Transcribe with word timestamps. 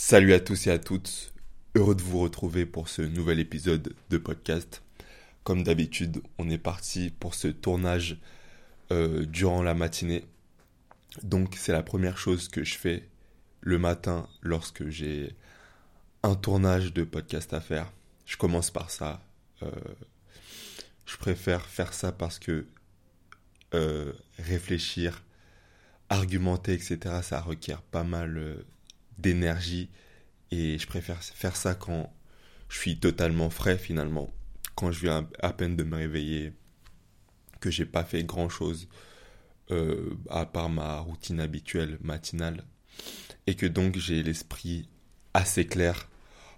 Salut 0.00 0.32
à 0.32 0.38
tous 0.38 0.68
et 0.68 0.70
à 0.70 0.78
toutes, 0.78 1.32
heureux 1.74 1.96
de 1.96 2.02
vous 2.02 2.20
retrouver 2.20 2.66
pour 2.66 2.88
ce 2.88 3.02
nouvel 3.02 3.40
épisode 3.40 3.94
de 4.10 4.16
podcast. 4.16 4.84
Comme 5.42 5.64
d'habitude, 5.64 6.22
on 6.38 6.48
est 6.48 6.56
parti 6.56 7.10
pour 7.10 7.34
ce 7.34 7.48
tournage 7.48 8.16
euh, 8.92 9.26
durant 9.26 9.60
la 9.60 9.74
matinée. 9.74 10.24
Donc 11.24 11.56
c'est 11.58 11.72
la 11.72 11.82
première 11.82 12.16
chose 12.16 12.46
que 12.46 12.62
je 12.62 12.78
fais 12.78 13.08
le 13.60 13.80
matin 13.80 14.28
lorsque 14.40 14.88
j'ai 14.88 15.34
un 16.22 16.36
tournage 16.36 16.92
de 16.92 17.02
podcast 17.02 17.52
à 17.52 17.60
faire. 17.60 17.92
Je 18.24 18.36
commence 18.36 18.70
par 18.70 18.90
ça. 18.90 19.20
Euh, 19.64 19.70
je 21.06 21.16
préfère 21.16 21.66
faire 21.66 21.92
ça 21.92 22.12
parce 22.12 22.38
que 22.38 22.68
euh, 23.74 24.12
réfléchir, 24.38 25.24
argumenter, 26.08 26.74
etc., 26.74 26.98
ça 27.20 27.40
requiert 27.40 27.82
pas 27.82 28.04
mal 28.04 28.64
d'énergie. 29.18 29.90
Et 30.50 30.78
je 30.78 30.86
préfère 30.86 31.22
faire 31.22 31.56
ça 31.56 31.74
quand 31.74 32.12
je 32.68 32.78
suis 32.78 32.98
totalement 32.98 33.50
frais 33.50 33.78
finalement, 33.78 34.32
quand 34.74 34.92
je 34.92 35.00
viens 35.00 35.28
à 35.40 35.52
peine 35.52 35.76
de 35.76 35.84
me 35.84 35.96
réveiller, 35.96 36.52
que 37.60 37.70
j'ai 37.70 37.86
pas 37.86 38.04
fait 38.04 38.24
grand 38.24 38.48
chose 38.48 38.88
euh, 39.70 40.16
à 40.30 40.46
part 40.46 40.70
ma 40.70 40.98
routine 40.98 41.40
habituelle 41.40 41.98
matinale. 42.00 42.64
Et 43.46 43.54
que 43.54 43.66
donc 43.66 43.96
j'ai 43.96 44.22
l'esprit 44.22 44.88
assez 45.34 45.66
clair 45.66 46.08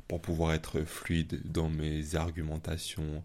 pour 0.09 0.21
pouvoir 0.21 0.53
être 0.55 0.83
fluide 0.83 1.41
dans 1.45 1.69
mes 1.69 2.17
argumentations, 2.17 3.23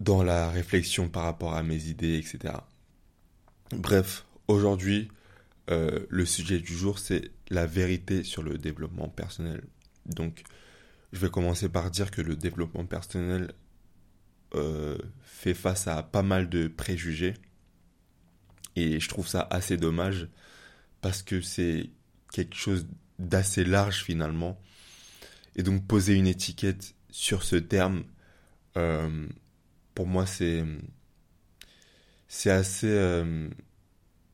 dans 0.00 0.22
la 0.22 0.50
réflexion 0.50 1.08
par 1.08 1.24
rapport 1.24 1.54
à 1.54 1.62
mes 1.62 1.86
idées, 1.86 2.18
etc. 2.18 2.54
Bref, 3.72 4.24
aujourd'hui, 4.46 5.08
euh, 5.70 6.06
le 6.10 6.26
sujet 6.26 6.58
du 6.58 6.76
jour, 6.76 6.98
c'est 6.98 7.30
la 7.48 7.66
vérité 7.66 8.22
sur 8.22 8.42
le 8.42 8.58
développement 8.58 9.08
personnel. 9.08 9.64
Donc, 10.06 10.42
je 11.12 11.18
vais 11.20 11.30
commencer 11.30 11.68
par 11.68 11.90
dire 11.90 12.10
que 12.10 12.20
le 12.20 12.36
développement 12.36 12.84
personnel 12.84 13.52
euh, 14.54 14.98
fait 15.22 15.54
face 15.54 15.88
à 15.88 16.02
pas 16.02 16.22
mal 16.22 16.48
de 16.48 16.68
préjugés. 16.68 17.34
Et 18.76 19.00
je 19.00 19.08
trouve 19.08 19.28
ça 19.28 19.46
assez 19.50 19.76
dommage 19.76 20.28
parce 21.00 21.22
que 21.22 21.40
c'est 21.40 21.90
quelque 22.32 22.56
chose 22.56 22.86
d'assez 23.18 23.64
large 23.64 24.02
finalement. 24.02 24.60
Et 25.56 25.62
donc 25.62 25.86
poser 25.86 26.14
une 26.14 26.26
étiquette 26.26 26.94
sur 27.10 27.44
ce 27.44 27.54
terme, 27.54 28.02
euh, 28.76 29.28
pour 29.94 30.08
moi 30.08 30.26
c'est 30.26 30.64
c'est 32.26 32.50
assez 32.50 33.22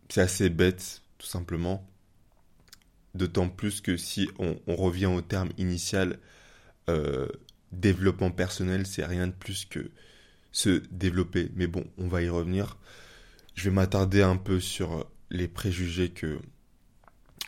c'est 0.09 0.23
assez 0.23 0.49
bête 0.49 1.03
tout 1.21 1.27
simplement. 1.27 1.87
D'autant 3.15 3.49
plus 3.49 3.81
que 3.81 3.97
si 3.97 4.29
on, 4.39 4.57
revient 4.67 5.07
au 5.07 5.21
terme 5.21 5.51
initial, 5.59 6.19
euh, 6.89 7.29
développement 7.71 8.31
personnel, 8.31 8.87
c'est 8.87 9.05
rien 9.05 9.27
de 9.27 9.33
plus 9.33 9.65
que 9.67 9.91
se 10.51 10.83
développer. 10.91 11.51
Mais 11.55 11.67
bon, 11.67 11.85
on 11.99 12.09
va 12.09 12.23
y 12.23 12.29
revenir. 12.29 12.79
Je 13.55 13.65
vais 13.65 13.75
m'attarder 13.75 14.23
un 14.23 14.37
peu 14.37 14.61
sur 14.61 15.07
les 15.29 15.47
préjugés 15.47 16.11
que 16.11 16.41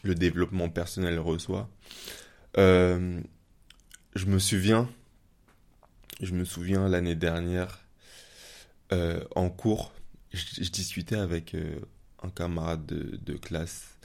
le 0.03 0.15
développement 0.15 0.69
personnel 0.69 1.19
reçoit. 1.19 1.71
Euh, 2.59 3.21
je 4.15 4.27
me 4.27 4.39
souviens, 4.39 4.91
je 6.21 6.35
me 6.35 6.45
souviens 6.45 6.89
l'année 6.89 7.15
dernière, 7.15 7.87
euh, 8.93 9.25
en 9.35 9.49
cours, 9.49 9.95
je, 10.33 10.69
discutais 10.71 11.17
avec 11.17 11.55
un 12.23 12.31
camarade 12.31 12.87
de, 12.87 13.37
classe 13.37 13.99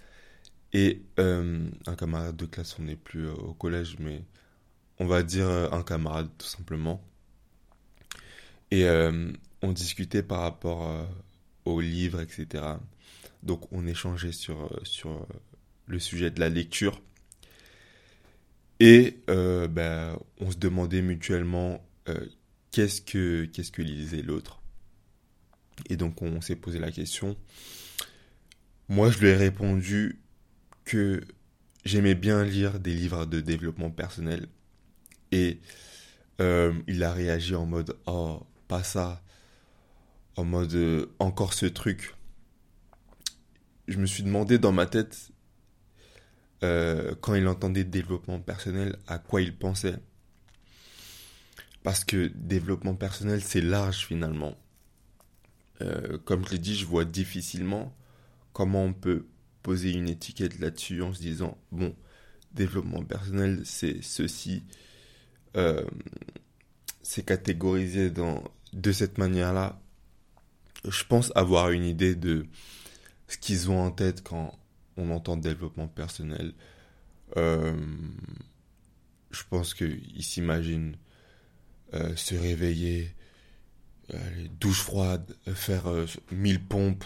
et 0.74 1.02
euh, 1.20 1.70
un 1.86 1.96
camarade 1.96 2.36
de 2.36 2.46
classe, 2.46 2.78
on 2.80 2.84
n'est 2.84 2.96
plus 2.96 3.28
euh, 3.28 3.34
au 3.34 3.54
collège, 3.54 3.98
mais 4.00 4.24
on 5.00 5.06
va 5.06 5.24
dire 5.24 5.48
euh, 5.48 5.70
un 5.72 5.84
camarade 5.84 6.30
tout 6.38 6.48
simplement. 6.48 7.02
Et 8.70 8.86
on 9.62 9.72
discutait 9.72 10.24
par 10.24 10.42
rapport 10.42 11.08
aux 11.64 11.80
livres, 11.80 12.20
etc. 12.20 12.66
Donc 13.42 13.72
on 13.72 13.88
échangeait 13.88 14.34
sur, 14.34 14.78
sur 14.84 15.26
le 15.86 16.00
sujet 16.00 16.32
de 16.32 16.42
la 16.42 16.50
lecture. 16.50 17.02
Et 18.82 19.22
ben, 19.28 20.20
on 20.42 20.52
se 20.52 20.58
demandait 20.58 21.02
mutuellement 21.02 21.82
qu'est-ce 22.72 23.00
que 23.00 23.46
qu'est-ce 23.46 23.72
que 23.72 23.82
lisait 23.82 24.22
l'autre. 24.22 24.62
Et 25.90 25.96
donc 25.96 26.22
on 26.22 26.42
s'est 26.42 26.58
posé 26.58 26.78
la 26.78 26.92
question. 26.92 27.38
Moi, 28.90 29.12
je 29.12 29.20
lui 29.20 29.28
ai 29.28 29.36
répondu 29.36 30.22
que 30.86 31.22
j'aimais 31.84 32.16
bien 32.16 32.46
lire 32.46 32.80
des 32.80 32.94
livres 32.94 33.26
de 33.26 33.42
développement 33.42 33.92
personnel. 33.92 34.48
Et 35.34 35.60
euh, 36.40 36.74
il 36.88 37.04
a 37.04 37.12
réagi 37.12 37.54
en 37.56 37.66
mode 37.66 37.98
Oh, 38.06 38.46
pas 38.70 38.84
ça. 38.84 39.22
En 40.38 40.46
mode 40.46 40.74
euh, 40.74 41.08
Encore 41.20 41.54
ce 41.54 41.66
truc. 41.66 42.16
Je 43.90 43.98
me 43.98 44.06
suis 44.06 44.24
demandé 44.24 44.58
dans 44.58 44.72
ma 44.72 44.86
tête, 44.86 45.32
euh, 46.64 47.14
quand 47.22 47.36
il 47.36 47.48
entendait 47.48 47.84
développement 47.84 48.40
personnel, 48.40 48.98
à 49.08 49.20
quoi 49.20 49.42
il 49.42 49.56
pensait. 49.56 50.00
Parce 51.84 52.06
que 52.06 52.28
développement 52.36 52.96
personnel, 52.96 53.42
c'est 53.42 53.62
large 53.62 54.06
finalement. 54.06 54.58
comme 56.26 56.46
je 56.46 56.52
l'ai 56.52 56.60
dit, 56.60 56.76
je 56.76 56.86
vois 56.86 57.06
difficilement 57.06 57.94
comment 58.58 58.86
on 58.86 58.94
peut 58.94 59.28
poser 59.62 59.92
une 59.92 60.10
étiquette 60.10 60.58
là-dessus 60.58 61.04
en 61.04 61.14
se 61.14 61.22
disant, 61.22 61.60
bon, 61.72 61.96
développement 62.54 63.04
personnel, 63.04 63.62
c'est 63.66 64.02
ceci, 64.02 64.64
euh, 65.56 65.86
c'est 67.04 67.24
catégorisé 67.24 68.10
dans, 68.10 68.44
de 68.74 68.92
cette 68.92 69.20
manière-là. 69.20 69.80
Je 70.90 71.04
pense 71.04 71.32
avoir 71.36 71.70
une 71.70 71.84
idée 71.84 72.16
de 72.16 72.48
ce 73.28 73.38
qu'ils 73.38 73.70
ont 73.70 73.80
en 73.80 73.92
tête 73.92 74.24
quand 74.24 74.58
on 74.96 75.12
entend 75.12 75.38
développement 75.38 75.88
personnel. 75.88 76.56
Euh, 77.38 77.76
je 79.30 79.44
pense 79.52 79.76
qu'ils 79.76 80.24
s'imaginent 80.24 80.98
euh, 81.94 82.16
se 82.16 82.34
réveiller, 82.34 83.14
douche 84.60 84.82
froide, 84.82 85.38
faire 85.46 85.84
mille 86.32 86.66
pompes, 86.66 87.06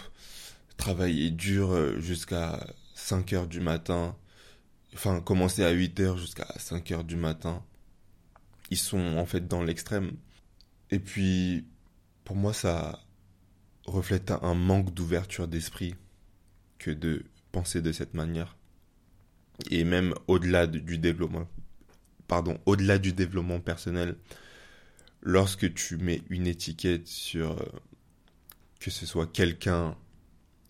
travailler 0.82 1.30
dur 1.30 1.70
euh, 1.70 2.00
jusqu'à 2.00 2.66
5 2.94 3.32
heures 3.34 3.46
du 3.46 3.60
matin, 3.60 4.16
enfin 4.94 5.20
commencer 5.20 5.62
à 5.62 5.70
8 5.70 6.00
heures 6.00 6.18
jusqu'à 6.18 6.48
5 6.56 6.90
heures 6.90 7.04
du 7.04 7.14
matin. 7.14 7.64
Ils 8.70 8.78
sont 8.78 9.16
en 9.16 9.24
fait 9.24 9.46
dans 9.46 9.62
l'extrême. 9.62 10.16
Et 10.90 10.98
puis, 10.98 11.66
pour 12.24 12.34
moi, 12.34 12.52
ça 12.52 12.98
reflète 13.86 14.32
un 14.32 14.54
manque 14.54 14.92
d'ouverture 14.92 15.46
d'esprit 15.46 15.94
que 16.78 16.90
de 16.90 17.26
penser 17.52 17.80
de 17.80 17.92
cette 17.92 18.14
manière. 18.14 18.56
Et 19.70 19.84
même 19.84 20.14
au-delà 20.26 20.66
du 20.66 20.98
développement, 20.98 21.46
pardon, 22.26 22.58
au-delà 22.66 22.98
du 22.98 23.12
développement 23.12 23.60
personnel, 23.60 24.16
lorsque 25.20 25.72
tu 25.74 25.96
mets 25.96 26.22
une 26.28 26.48
étiquette 26.48 27.06
sur 27.06 27.52
euh, 27.52 27.66
que 28.80 28.90
ce 28.90 29.06
soit 29.06 29.28
quelqu'un 29.28 29.96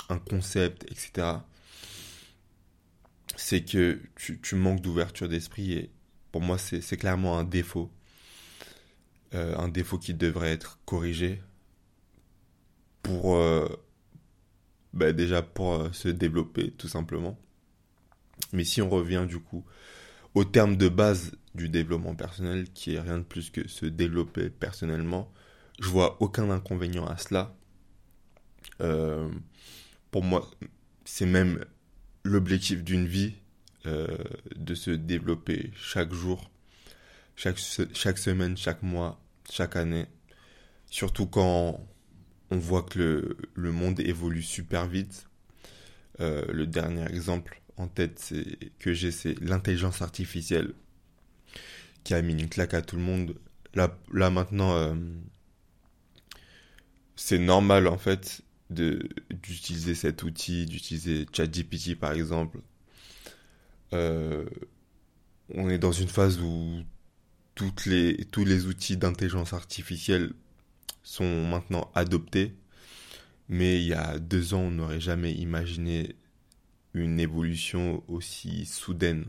un 0.09 0.19
concept, 0.19 0.85
etc., 0.91 1.39
c'est 3.37 3.65
que 3.65 4.01
tu, 4.17 4.55
manques 4.55 4.81
d'ouverture 4.81 5.29
d'esprit 5.29 5.73
et 5.73 5.91
pour 6.31 6.41
moi 6.41 6.59
c'est 6.59 6.97
clairement 6.97 7.39
un 7.39 7.45
défaut. 7.45 7.91
Euh, 9.35 9.57
un 9.57 9.69
défaut 9.69 9.99
qui 9.99 10.13
devrait 10.13 10.53
être 10.53 10.79
corrigé 10.85 11.43
pour 13.03 13.37
euh, 13.37 13.67
bah, 14.93 15.13
déjà 15.13 15.41
pour 15.41 15.73
euh, 15.73 15.93
se 15.93 16.09
développer 16.09 16.71
tout 16.73 16.89
simplement. 16.89 17.39
Mais 18.53 18.65
si 18.65 18.83
on 18.83 18.91
revient 18.91 19.25
du 19.27 19.39
coup 19.39 19.65
au 20.35 20.45
terme 20.45 20.77
de 20.77 20.89
base 20.89 21.33
du 21.55 21.69
développement 21.69 22.15
personnel 22.15 22.71
qui 22.73 22.95
est 22.95 23.01
rien 23.01 23.19
de 23.19 23.25
plus 23.25 23.51
que 23.51 23.67
se 23.69 23.87
développer 23.87 24.51
personnellement, 24.51 25.33
je 25.81 25.89
vois 25.89 26.19
aucun 26.21 26.51
inconvénient 26.51 27.07
à 27.07 27.17
cela 27.17 27.57
pour 30.13 30.23
moi, 30.23 30.49
c'est 31.05 31.27
même 31.27 31.65
l'objectif 32.23 32.85
d'une 32.85 33.07
vie 33.07 33.35
euh, 33.87 34.07
de 34.55 34.77
se 34.77 34.93
développer 34.93 35.73
chaque 35.75 36.13
jour, 36.13 36.51
chaque, 37.35 37.59
chaque 37.95 38.19
semaine, 38.19 38.57
chaque 38.57 38.83
mois, 38.83 39.21
chaque 39.51 39.75
année. 39.75 40.07
Surtout 40.89 41.27
quand 41.27 41.85
on 42.51 42.59
voit 42.59 42.83
que 42.83 42.99
le, 42.99 43.37
le 43.55 43.73
monde 43.73 43.99
évolue 43.99 44.43
super 44.43 44.87
vite. 44.87 45.27
Euh, 46.21 46.45
le 46.53 46.67
dernier 46.67 47.07
exemple 47.07 47.63
en 47.79 47.89
tête 47.89 48.35
que 48.79 48.93
j'ai, 48.93 49.11
c'est 49.11 49.41
l'intelligence 49.41 50.03
artificielle 50.03 50.75
qui 52.05 52.13
a 52.13 52.21
mis 52.21 52.35
une 52.35 52.51
claque 52.51 52.75
à 52.75 52.83
tout 52.83 52.97
le 52.97 53.03
monde. 53.03 53.35
Là, 53.75 53.99
là 54.13 54.29
maintenant, 54.29 54.77
euh, 54.77 54.95
c'est 57.17 57.39
normal 57.39 57.89
en 57.89 57.97
fait 57.97 58.43
d'utiliser 58.73 59.95
cet 59.95 60.23
outil, 60.23 60.67
d'utiliser 60.67 61.27
ChatGPT 61.33 61.95
par 61.99 62.13
exemple. 62.13 62.59
Euh, 63.93 64.47
on 65.55 65.69
est 65.69 65.79
dans 65.79 65.93
une 65.93 66.09
phase 66.09 66.41
où 66.41 66.83
toutes 67.55 67.87
les, 67.87 68.25
tous 68.31 68.45
les 68.45 68.67
outils 68.67 68.97
d'intelligence 68.97 69.53
artificielle 69.53 70.33
sont 71.03 71.47
maintenant 71.47 71.91
adoptés. 71.95 72.55
Mais 73.49 73.81
il 73.81 73.89
y 73.89 73.95
a 73.95 74.19
deux 74.19 74.55
ans, 74.55 74.63
on 74.63 74.71
n'aurait 74.71 75.01
jamais 75.01 75.33
imaginé 75.33 76.17
une 76.95 77.21
évolution 77.21 78.03
aussi 78.09 78.67
soudaine. 78.67 79.27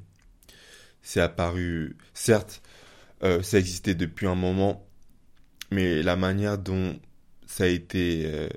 C'est 1.02 1.20
apparu, 1.20 1.98
certes, 2.14 2.62
euh, 3.24 3.42
ça 3.42 3.60
existait 3.60 3.96
depuis 3.96 4.28
un 4.28 4.36
moment, 4.36 4.88
mais 5.72 6.04
la 6.04 6.16
manière 6.16 6.58
dont 6.58 7.00
ça 7.46 7.66
a 7.66 7.68
été 7.68 8.24
euh, 8.26 8.48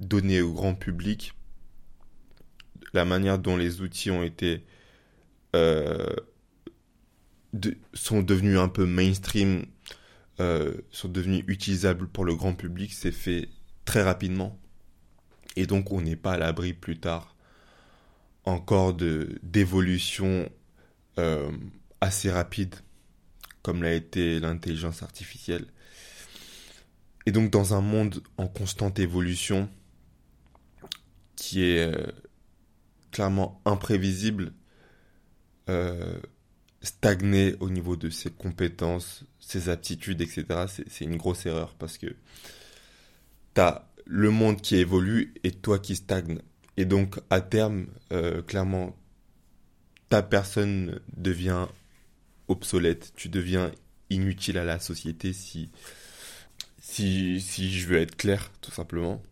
donné 0.00 0.40
au 0.40 0.52
grand 0.52 0.74
public, 0.74 1.34
la 2.92 3.04
manière 3.04 3.38
dont 3.38 3.56
les 3.56 3.80
outils 3.80 4.10
ont 4.10 4.24
été 4.24 4.64
euh, 5.54 6.14
sont 7.94 8.22
devenus 8.22 8.58
un 8.58 8.68
peu 8.68 8.86
mainstream, 8.86 9.66
sont 10.38 11.08
devenus 11.08 11.44
utilisables 11.48 12.08
pour 12.08 12.24
le 12.24 12.34
grand 12.34 12.54
public, 12.54 12.94
c'est 12.94 13.12
fait 13.12 13.50
très 13.84 14.02
rapidement. 14.02 14.58
Et 15.56 15.66
donc 15.66 15.92
on 15.92 16.00
n'est 16.00 16.16
pas 16.16 16.32
à 16.32 16.38
l'abri 16.38 16.72
plus 16.72 16.98
tard 16.98 17.36
encore 18.44 18.94
de 18.94 19.38
d'évolution 19.42 20.48
assez 22.00 22.30
rapide 22.30 22.74
comme 23.62 23.82
l'a 23.82 23.92
été 23.92 24.40
l'intelligence 24.40 25.02
artificielle. 25.02 25.66
Et 27.26 27.32
donc 27.32 27.50
dans 27.50 27.74
un 27.74 27.80
monde 27.80 28.22
en 28.38 28.46
constante 28.46 28.98
évolution, 28.98 29.68
qui 31.40 31.64
est 31.64 31.86
euh, 31.86 32.06
clairement 33.10 33.62
imprévisible, 33.64 34.52
euh, 35.70 36.20
stagner 36.82 37.56
au 37.60 37.70
niveau 37.70 37.96
de 37.96 38.10
ses 38.10 38.30
compétences, 38.30 39.24
ses 39.38 39.70
aptitudes, 39.70 40.20
etc., 40.20 40.44
c'est 40.86 41.06
une 41.06 41.16
grosse 41.16 41.46
erreur 41.46 41.74
parce 41.76 41.96
que 41.96 42.08
tu 43.54 43.60
as 43.62 43.90
le 44.04 44.30
monde 44.30 44.60
qui 44.60 44.76
évolue 44.76 45.32
et 45.42 45.50
toi 45.50 45.78
qui 45.78 45.96
stagne. 45.96 46.40
Et 46.76 46.84
donc 46.84 47.18
à 47.30 47.40
terme, 47.40 47.86
euh, 48.12 48.42
clairement, 48.42 48.94
ta 50.10 50.22
personne 50.22 51.00
devient 51.16 51.68
obsolète, 52.48 53.14
tu 53.16 53.30
deviens 53.30 53.72
inutile 54.10 54.58
à 54.58 54.64
la 54.64 54.78
société 54.78 55.32
si, 55.32 55.70
si, 56.82 57.40
si 57.40 57.72
je 57.72 57.88
veux 57.88 57.98
être 57.98 58.16
clair, 58.16 58.52
tout 58.60 58.72
simplement. 58.72 59.22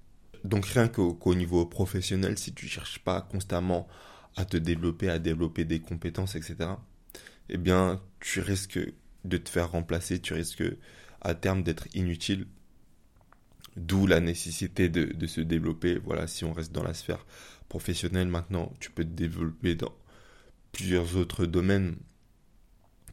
Donc 0.44 0.66
rien 0.66 0.88
qu'au 0.88 1.34
niveau 1.34 1.66
professionnel, 1.66 2.38
si 2.38 2.52
tu 2.54 2.68
cherches 2.68 2.98
pas 3.00 3.20
constamment 3.20 3.88
à 4.36 4.44
te 4.44 4.56
développer, 4.56 5.08
à 5.08 5.18
développer 5.18 5.64
des 5.64 5.80
compétences, 5.80 6.36
etc., 6.36 6.70
eh 7.48 7.56
bien, 7.56 8.00
tu 8.20 8.40
risques 8.40 8.80
de 9.24 9.36
te 9.36 9.48
faire 9.48 9.70
remplacer, 9.70 10.20
tu 10.20 10.34
risques 10.34 10.64
à 11.20 11.34
terme 11.34 11.62
d'être 11.62 11.88
inutile. 11.94 12.46
D'où 13.76 14.06
la 14.06 14.20
nécessité 14.20 14.88
de, 14.88 15.04
de, 15.04 15.26
se 15.26 15.40
développer. 15.40 15.98
Voilà, 15.98 16.26
si 16.26 16.44
on 16.44 16.52
reste 16.52 16.72
dans 16.72 16.82
la 16.82 16.94
sphère 16.94 17.24
professionnelle 17.68 18.26
maintenant, 18.26 18.72
tu 18.80 18.90
peux 18.90 19.04
te 19.04 19.10
développer 19.10 19.76
dans 19.76 19.94
plusieurs 20.72 21.16
autres 21.16 21.46
domaines 21.46 21.96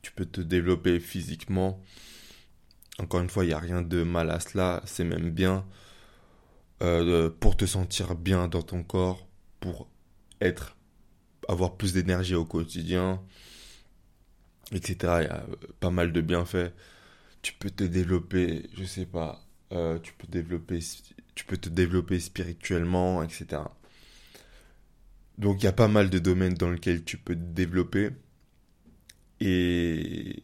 tu 0.05 0.11
peux 0.11 0.25
te 0.25 0.39
développer 0.39 0.99
physiquement. 0.99 1.81
Encore 2.99 3.21
une 3.21 3.29
fois, 3.29 3.43
il 3.43 3.47
n'y 3.47 3.53
a 3.53 3.59
rien 3.59 3.81
de 3.81 4.03
mal 4.03 4.29
à 4.29 4.39
cela, 4.39 4.83
c'est 4.85 5.03
même 5.03 5.31
bien 5.31 5.65
euh, 6.81 7.29
pour 7.29 7.55
te 7.57 7.65
sentir 7.65 8.15
bien 8.15 8.47
dans 8.47 8.61
ton 8.61 8.83
corps, 8.83 9.27
pour 9.59 9.89
être, 10.41 10.77
avoir 11.47 11.77
plus 11.77 11.93
d'énergie 11.93 12.35
au 12.35 12.45
quotidien, 12.45 13.21
etc. 14.71 14.95
Il 15.01 15.23
y 15.25 15.27
a 15.27 15.45
pas 15.79 15.91
mal 15.91 16.11
de 16.11 16.21
bienfaits. 16.21 16.73
Tu 17.41 17.53
peux 17.53 17.69
te 17.69 17.83
développer, 17.83 18.69
je 18.77 18.83
sais 18.83 19.05
pas, 19.05 19.45
euh, 19.71 19.99
tu 19.99 20.13
peux 20.13 20.27
développer, 20.27 20.79
tu 21.35 21.45
peux 21.45 21.57
te 21.57 21.69
développer 21.69 22.19
spirituellement, 22.19 23.23
etc. 23.23 23.61
Donc 25.37 25.61
il 25.61 25.65
y 25.65 25.69
a 25.69 25.73
pas 25.73 25.87
mal 25.87 26.09
de 26.09 26.19
domaines 26.19 26.53
dans 26.55 26.71
lesquels 26.71 27.03
tu 27.03 27.17
peux 27.17 27.35
te 27.35 27.39
développer. 27.39 28.09
Et 29.39 30.43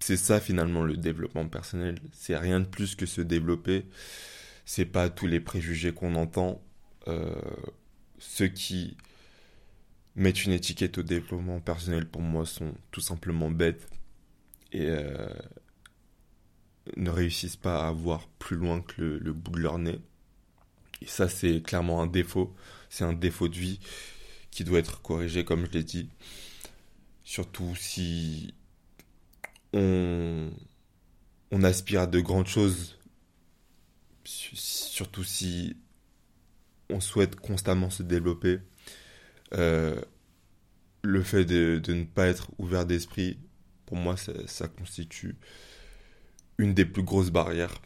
c'est 0.00 0.16
ça 0.16 0.40
finalement 0.40 0.82
le 0.82 0.96
développement 0.96 1.46
personnel. 1.48 1.96
C'est 2.12 2.36
rien 2.36 2.60
de 2.60 2.66
plus 2.66 2.94
que 2.94 3.06
se 3.06 3.20
développer. 3.20 3.86
C'est 4.64 4.86
pas 4.86 5.10
tous 5.10 5.26
les 5.26 5.40
préjugés 5.40 5.92
qu'on 5.92 6.14
entend. 6.14 6.62
Euh, 7.08 7.34
ceux 8.18 8.48
qui 8.48 8.96
mettent 10.16 10.44
une 10.44 10.52
étiquette 10.52 10.98
au 10.98 11.02
développement 11.02 11.60
personnel 11.60 12.06
pour 12.06 12.20
moi 12.20 12.44
sont 12.44 12.74
tout 12.90 13.00
simplement 13.00 13.50
bêtes 13.50 13.88
et 14.72 14.86
euh, 14.86 15.32
ne 16.96 17.10
réussissent 17.10 17.56
pas 17.56 17.86
à 17.86 17.92
voir 17.92 18.28
plus 18.38 18.56
loin 18.56 18.82
que 18.82 19.02
le, 19.02 19.32
bout 19.32 19.52
de 19.52 19.60
leur 19.60 19.78
nez. 19.78 19.98
Et 21.02 21.06
ça 21.06 21.28
c'est 21.28 21.62
clairement 21.62 22.02
un 22.02 22.06
défaut. 22.06 22.54
C'est 22.90 23.04
un 23.04 23.12
défaut 23.12 23.48
de 23.48 23.56
vie 23.56 23.80
qui 24.50 24.64
doit 24.64 24.78
être 24.78 25.00
corrigé 25.02 25.44
comme 25.44 25.66
je 25.66 25.70
l'ai 25.72 25.84
dit. 25.84 26.08
Surtout 27.24 27.74
si 27.76 28.54
on 29.72 30.50
aspire 31.62 32.02
à 32.02 32.06
de 32.06 32.20
grandes 32.20 32.48
choses. 32.48 32.99
Surtout 34.24 35.24
si 35.24 35.76
on 36.90 37.00
souhaite 37.00 37.36
constamment 37.36 37.90
se 37.90 38.02
développer. 38.02 38.58
Euh, 39.54 40.00
le 41.02 41.22
fait 41.22 41.44
de, 41.44 41.80
ne 41.88 42.04
pas 42.04 42.26
être 42.26 42.50
ouvert 42.58 42.84
d'esprit, 42.84 43.38
pour 43.86 43.96
moi, 43.96 44.16
ça, 44.16 44.68
constitue 44.68 45.36
une 46.58 46.74
des 46.74 46.84
plus 46.84 47.02
grosses 47.02 47.30
barrières. 47.30 47.80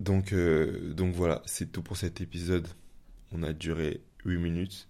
Donc, 0.00 0.32
euh, 0.32 0.92
donc 0.92 1.14
voilà, 1.14 1.42
c'est 1.46 1.72
tout 1.72 1.82
pour 1.82 1.96
cet 1.96 2.20
épisode. 2.20 2.68
On 3.32 3.42
a 3.42 3.52
duré 3.52 4.02
8 4.24 4.38
minutes. 4.38 4.88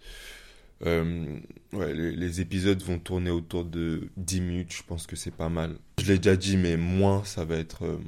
Euh, 0.87 1.38
ouais, 1.73 1.94
les, 1.94 2.41
épisodes 2.41 2.82
vont 2.82 2.99
tourner 2.99 3.31
autour 3.31 3.64
de 3.64 4.08
10 4.17 4.41
minutes, 4.41 4.73
je 4.73 4.82
pense 4.82 5.06
que 5.06 5.14
c'est 5.14 5.31
pas 5.31 5.49
mal. 5.50 5.76
Je 6.00 6.06
l'ai 6.06 6.19
déjà 6.19 6.37
dit, 6.37 6.56
mais 6.56 6.76
moins, 6.76 7.25
ça 7.25 7.44
va 7.44 7.56
être... 7.56 8.00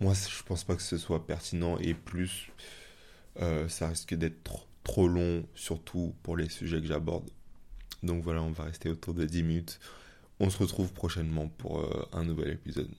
Euh, 0.00 0.04
moi, 0.04 0.14
je 0.14 0.42
pense 0.44 0.64
pas 0.64 0.76
que 0.76 0.82
ce 0.82 0.98
soit 0.98 1.26
pertinent, 1.26 1.78
et 1.78 1.94
plus, 1.94 2.50
euh, 3.40 3.68
ça 3.68 3.88
risque 3.88 4.14
d'être 4.14 4.42
trop, 4.42 4.66
trop 4.84 5.08
long, 5.08 5.44
surtout 5.54 6.14
pour 6.22 6.36
les 6.36 6.48
sujets 6.48 6.80
que 6.80 6.86
j'aborde. 6.86 7.28
Donc 8.02 8.22
voilà, 8.22 8.42
on 8.42 8.50
va 8.50 8.64
rester 8.64 8.88
autour 8.88 9.14
de 9.14 9.24
10 9.24 9.42
minutes. 9.42 9.80
On 10.40 10.50
se 10.50 10.58
retrouve 10.58 10.92
prochainement 10.92 11.48
pour 11.48 11.88
un 12.12 12.24
nouvel 12.24 12.52
épisode. 12.52 12.90